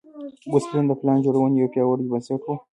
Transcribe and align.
ګوسپلن 0.51 0.85
د 0.87 0.91
پلان 0.99 1.17
جوړونې 1.25 1.55
یو 1.61 1.71
پیاوړی 1.73 2.05
بنسټ 2.11 2.41
و 2.45 2.49